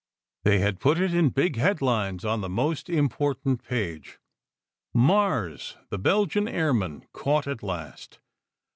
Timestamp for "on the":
2.25-2.49